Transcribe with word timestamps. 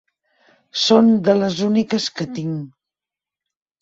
Són 0.83 1.11
de 1.27 1.37
les 1.41 1.59
úniques 1.67 2.09
que 2.21 2.27
tinc… 2.39 2.67